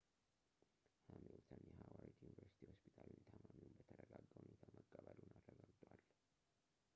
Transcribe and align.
ሀሚልተን 1.09 1.61
የሃዋርድ 1.71 2.15
ዩኒቨርስቲ 2.23 2.63
ሆስፒታል 2.71 3.11
ታማሚውን 3.27 3.75
በተረጋጋ 3.79 4.31
ሁኔታ 4.41 4.63
መቀበሉን 4.77 5.35
አረጋግጧል 5.53 6.03